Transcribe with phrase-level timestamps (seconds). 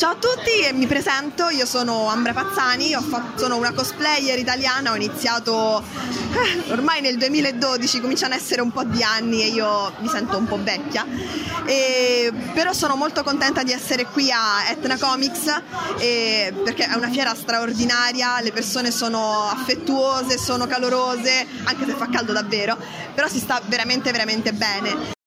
[0.00, 4.92] Ciao a tutti e mi presento, io sono Ambra Pazzani, fatto, sono una cosplayer italiana,
[4.92, 5.84] ho iniziato
[6.32, 10.38] eh, ormai nel 2012, cominciano ad essere un po' di anni e io mi sento
[10.38, 11.04] un po' vecchia,
[11.66, 15.60] e, però sono molto contenta di essere qui a Etna Comics
[15.98, 22.08] e, perché è una fiera straordinaria, le persone sono affettuose, sono calorose, anche se fa
[22.08, 22.74] caldo davvero,
[23.14, 25.18] però si sta veramente veramente bene.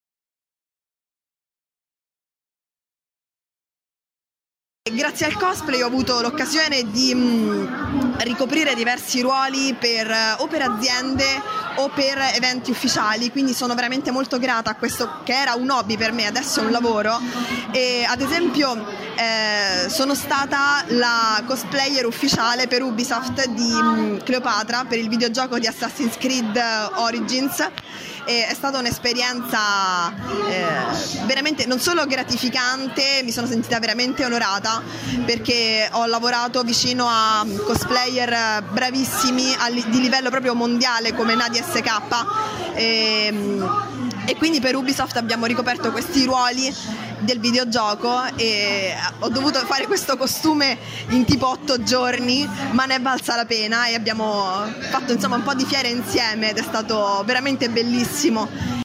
[4.91, 10.61] Grazie al cosplay ho avuto l'occasione di mm, ricoprire diversi ruoli per, eh, o per
[10.61, 11.41] aziende
[11.75, 15.97] o per eventi ufficiali, quindi sono veramente molto grata a questo che era un hobby
[15.97, 17.19] per me, adesso è un lavoro.
[17.71, 24.85] E, ad esempio eh, sono stata la cosplayer ufficiale per Ubisoft di mh, mm, Cleopatra
[24.87, 26.61] per il videogioco di Assassin's Creed
[26.95, 27.67] Origins
[28.25, 30.13] e è stata un'esperienza
[30.47, 34.81] eh, veramente non solo gratificante, mi sono sentita veramente onorata
[35.25, 38.02] perché ho lavorato vicino a cosplayer
[38.71, 39.55] bravissimi
[39.87, 42.75] di livello proprio mondiale come Nadia SK.
[42.75, 43.61] E,
[44.25, 46.73] e quindi per Ubisoft abbiamo ricoperto questi ruoli
[47.19, 50.77] del videogioco e ho dovuto fare questo costume
[51.09, 55.43] in tipo otto giorni, ma ne è valsa la pena e abbiamo fatto insomma un
[55.43, 58.82] po' di fiere insieme ed è stato veramente bellissimo.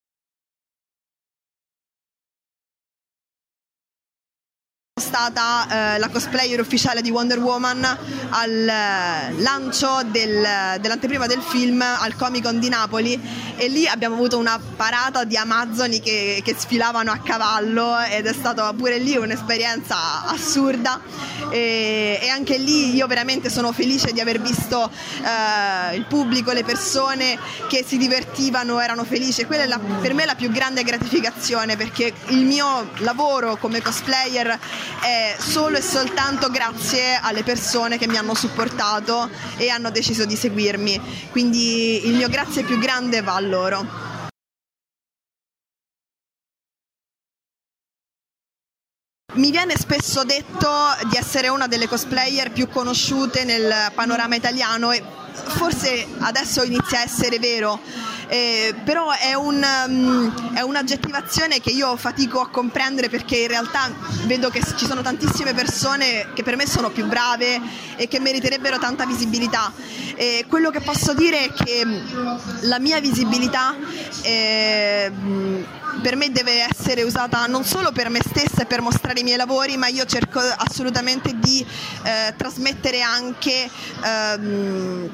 [4.98, 7.84] Stata eh, la cosplayer ufficiale di Wonder Woman
[8.30, 13.20] al eh, lancio del, dell'anteprima del film al Comic Con di Napoli
[13.56, 18.32] e lì abbiamo avuto una parata di amazzoni che, che sfilavano a cavallo ed è
[18.32, 21.00] stata pure lì un'esperienza assurda
[21.50, 24.90] e, e, anche lì io veramente sono felice di aver visto
[25.22, 29.44] eh, il pubblico, le persone che si divertivano, erano felici.
[29.44, 34.58] Quella è la, per me la più grande gratificazione perché il mio lavoro come cosplayer
[35.00, 40.36] è solo e soltanto grazie alle persone che mi hanno supportato e hanno deciso di
[40.36, 41.28] seguirmi.
[41.30, 44.06] Quindi il mio grazie più grande va a loro.
[49.34, 50.68] Mi viene spesso detto
[51.08, 55.00] di essere una delle cosplayer più conosciute nel panorama italiano e
[55.32, 57.78] forse adesso inizia a essere vero,
[58.28, 63.90] eh, però è, un, um, è, un'aggettivazione che io fatico a comprendere perché in realtà
[64.26, 67.60] vedo che ci sono tantissime persone che per me sono più brave
[67.96, 69.72] e che meriterebbero tanta visibilità.
[70.14, 71.82] E quello che posso dire è che
[72.62, 73.74] la mia visibilità...
[74.22, 79.24] Eh, per me deve essere usata non solo per me stessa e per mostrare i
[79.24, 81.66] miei lavori, ma io cerco assolutamente di
[82.04, 83.68] eh, trasmettere anche
[84.04, 85.10] ehm,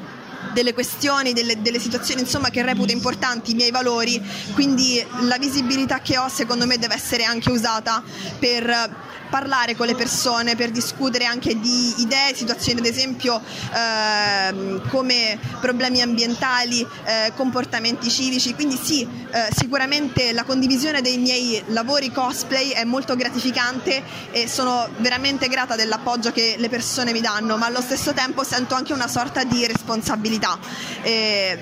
[0.54, 4.22] delle questioni, delle, delle, situazioni insomma, che reputo importanti, i miei valori,
[4.54, 8.02] quindi la visibilità che ho secondo me deve essere anche usata
[8.38, 13.40] per parlare con le persone, per discutere anche di idee, situazioni ad esempio
[13.74, 21.60] eh, come problemi ambientali, eh, comportamenti civici, quindi sì, eh, sicuramente la condivisione dei miei
[21.66, 27.56] lavori cosplay è molto gratificante e sono veramente grata dell'appoggio che le persone mi danno,
[27.56, 30.56] ma allo stesso tempo sento anche una sorta di responsabilità.
[31.02, 31.58] E,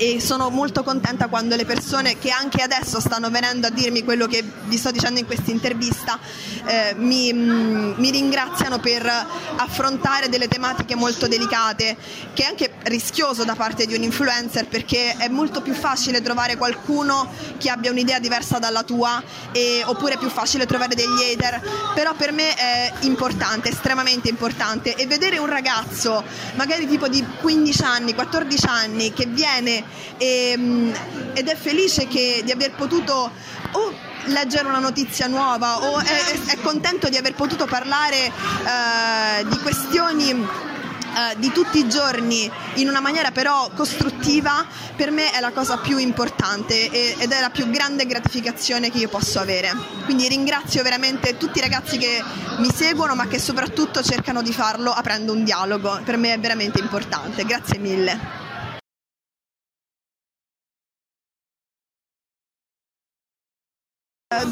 [0.00, 4.26] e sono molto contenta quando le persone che anche adesso stanno venendo a dirmi quello
[4.26, 6.18] che vi sto dicendo in questa intervista
[6.64, 9.04] eh, mi, mm, mi, ringraziano per
[9.56, 11.98] affrontare delle tematiche molto delicate
[12.32, 17.30] che anche rischioso da parte di un influencer perché è molto più facile trovare qualcuno
[17.58, 21.60] che abbia un'idea diversa dalla tua e, oppure è più facile trovare degli hater.
[21.94, 24.94] Però per me è importante, estremamente importante.
[24.94, 26.22] E vedere un ragazzo
[26.54, 29.84] magari tipo di 15 anni, 14 anni che viene
[30.16, 30.94] e, ehm,
[31.34, 33.30] ed è felice che, di aver potuto
[33.72, 39.58] o leggere una notizia nuova o è, è contento di aver potuto parlare eh, di
[39.58, 40.68] questioni
[41.20, 44.64] eh, di tutti i giorni in una maniera però costruttiva
[44.96, 49.08] per me è la cosa più importante ed è la più grande gratificazione che io
[49.08, 49.72] posso avere.
[50.04, 52.22] Quindi ringrazio veramente tutti i ragazzi che
[52.58, 56.80] mi seguono ma che soprattutto cercano di farlo aprendo un dialogo, per me è veramente
[56.80, 57.44] importante.
[57.44, 58.39] Grazie mille.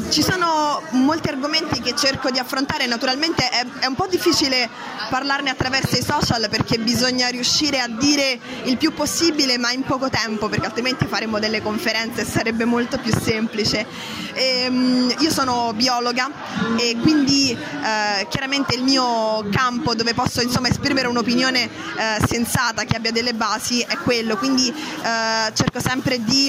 [0.09, 4.67] Ci sono molti argomenti che cerco di affrontare, naturalmente è, è, un po' difficile
[5.09, 10.09] parlarne attraverso i social perché bisogna riuscire a dire il più possibile ma in poco
[10.09, 13.85] tempo perché altrimenti faremo delle conferenze e sarebbe molto più semplice.
[14.33, 16.29] E, um, io sono biologa
[16.75, 22.97] e quindi uh, chiaramente il mio campo dove posso insomma, esprimere un'opinione uh, sensata che
[22.97, 26.47] abbia delle basi è quello, quindi uh, cerco sempre di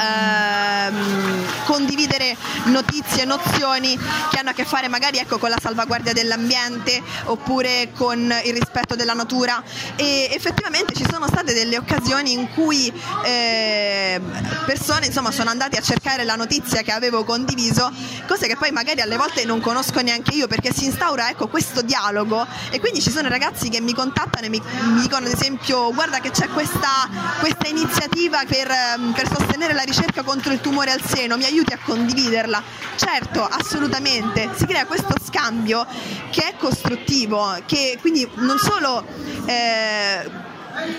[0.00, 2.36] ehm, condividere diffondere
[2.66, 3.98] notizie, nozioni
[4.30, 8.94] che hanno a che fare magari ecco, con la salvaguardia dell'ambiente oppure con il rispetto
[8.94, 9.62] della natura.
[9.96, 12.92] E effettivamente ci sono state delle occasioni in cui
[13.24, 14.20] eh,
[14.64, 17.90] persone insomma, sono andate a cercare la notizia che avevo condiviso,
[18.26, 21.82] cose che poi magari alle volte non conosco neanche io perché si instaura ecco, questo
[21.82, 22.46] dialogo.
[22.70, 26.20] E quindi ci sono ragazzi che mi contattano e mi, mi dicono ad esempio guarda
[26.20, 27.08] che c'è questa,
[27.40, 28.68] questa iniziativa per,
[29.14, 31.78] per sostenere la ricerca contro il tumore al seno, mi aiuti a
[32.12, 32.62] condividerla?
[32.96, 35.86] Certo, assolutamente, si crea questo scambio
[36.30, 39.04] che è costruttivo, che quindi non solo...
[39.46, 40.50] Eh,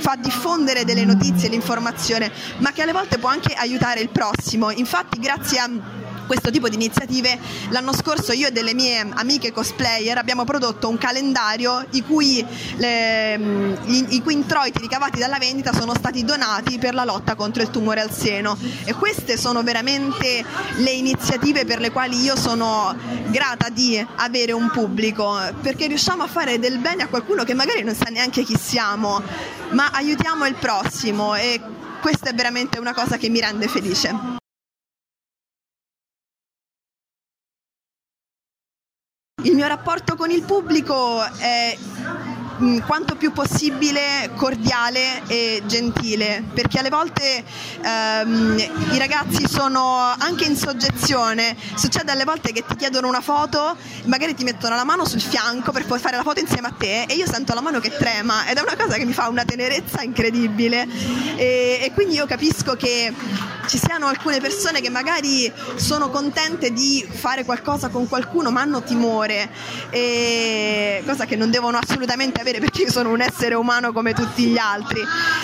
[0.02, 4.70] fa diffondere delle notizie, l'informazione, ma che alle volte può anche aiutare il prossimo.
[4.70, 5.68] Infatti, grazie a
[6.26, 7.38] questo tipo di iniziative.
[7.70, 12.46] L'anno scorso io e delle mie amiche cosplayer abbiamo prodotto un calendario i cui,
[12.78, 13.36] le,
[13.86, 17.70] i, i cui introiti ricavati dalla vendita sono stati donati per la lotta contro il
[17.70, 20.44] tumore al seno e queste sono veramente
[20.78, 22.96] le iniziative per le quali io sono
[23.28, 27.84] grata di avere un pubblico perché riusciamo a fare del bene a qualcuno che magari
[27.84, 29.22] non sa neanche chi siamo
[29.70, 31.60] ma aiutiamo il prossimo e
[32.02, 34.33] questa è veramente una cosa che mi rende felice.
[39.44, 41.78] Il mio rapporto con il pubblico è
[42.64, 47.44] mm, quanto più possibile cordiale e gentile perché alle volte
[47.82, 48.58] ehm,
[48.92, 51.56] i ragazzi sono anche in soggezione.
[51.76, 53.76] Succede alle volte che ti chiedono una foto
[54.06, 57.16] magari ti mettono la mano sul fianco per fare la foto insieme a te e
[57.16, 60.02] io sento la mano che trema ed è una cosa che mi fa una tenerezza
[60.02, 60.88] incredibile.
[61.36, 63.14] E, e quindi io capisco che
[63.68, 68.84] ci siano alcune persone che magari sono contente di fare qualcosa con qualcuno ma hanno
[68.84, 69.50] timore,
[71.06, 74.58] cosa che non devono assolutamente avere perché io sono un essere umano come tutti gli
[74.58, 75.02] altri.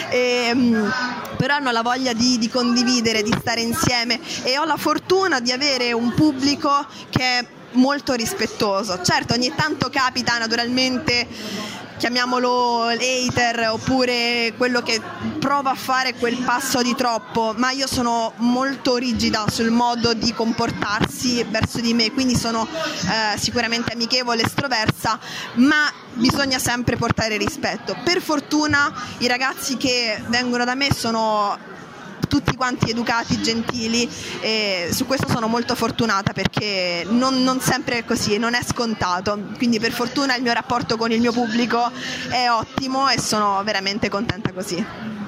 [0.09, 0.89] E, mm,
[1.37, 5.51] però hanno la voglia di, di condividere, di stare insieme e ho la fortuna di
[5.51, 9.01] avere un pubblico che è molto rispettoso.
[9.01, 11.27] Certo, ogni tanto capita naturalmente
[11.99, 15.01] chiamiamolo hater oppure quello che
[15.37, 20.33] prova a fare quel passo di troppo, ma io sono molto rigida sul modo di
[20.33, 25.19] comportarsi verso di me, quindi sono eh, sicuramente amichevole, estroversa,
[25.55, 27.97] ma bisogna sempre portare rispetto.
[28.01, 31.57] Per fortuna i ragazzi che vengono da me sono
[32.27, 34.09] tutti quanti educati, gentili
[34.41, 39.39] e su questo sono molto fortunata perché non, non sempre è così, non è scontato,
[39.57, 41.91] quindi per fortuna il mio rapporto con il mio pubblico
[42.29, 45.18] è ottimo e sono veramente contenta così.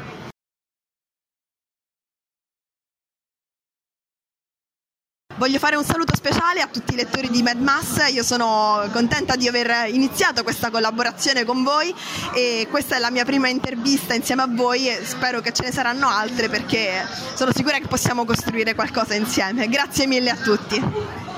[5.42, 9.36] Voglio fare un saluto speciale a tutti i lettori di Mad Mass, io sono contenta
[9.36, 11.92] di aver iniziato questa collaborazione con voi
[12.36, 15.72] e questa è la mia prima intervista insieme a voi e spero che ce ne
[15.72, 19.68] saranno altre perché sono sicura che possiamo costruire qualcosa insieme.
[19.68, 21.31] Grazie mille a tutti.